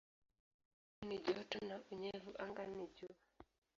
Pwani 0.91 1.07
ni 1.17 1.23
joto 1.25 1.57
na 1.67 1.75
unyevu 1.91 2.31
anga 2.43 2.63
ni 2.67 2.87
juu. 2.95 3.15